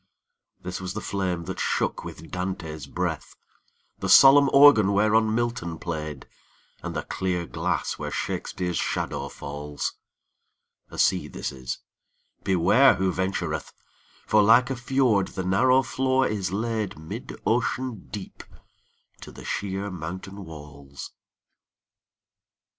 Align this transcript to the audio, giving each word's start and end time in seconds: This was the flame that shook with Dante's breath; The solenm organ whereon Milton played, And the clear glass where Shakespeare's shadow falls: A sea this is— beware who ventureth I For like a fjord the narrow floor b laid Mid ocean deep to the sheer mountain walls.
This 0.59 0.81
was 0.81 0.95
the 0.95 0.99
flame 0.99 1.43
that 1.43 1.59
shook 1.59 2.03
with 2.03 2.31
Dante's 2.31 2.87
breath; 2.87 3.35
The 3.99 4.07
solenm 4.09 4.49
organ 4.51 4.93
whereon 4.93 5.35
Milton 5.35 5.77
played, 5.77 6.27
And 6.81 6.95
the 6.95 7.03
clear 7.03 7.45
glass 7.45 7.99
where 7.99 8.09
Shakespeare's 8.09 8.79
shadow 8.79 9.29
falls: 9.29 9.93
A 10.89 10.97
sea 10.97 11.27
this 11.27 11.51
is— 11.51 11.77
beware 12.43 12.95
who 12.95 13.13
ventureth 13.13 13.69
I 13.69 13.73
For 14.25 14.41
like 14.41 14.71
a 14.71 14.75
fjord 14.75 15.27
the 15.35 15.43
narrow 15.45 15.83
floor 15.83 16.27
b 16.27 16.41
laid 16.49 16.97
Mid 16.97 17.39
ocean 17.45 18.07
deep 18.09 18.43
to 19.19 19.31
the 19.31 19.45
sheer 19.45 19.91
mountain 19.91 20.45
walls. 20.45 21.11